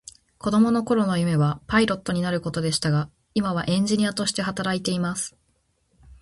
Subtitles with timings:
[0.39, 5.35] 子供の頃の夢はパイロットになることでしたが、今はエンジニアとして働いています。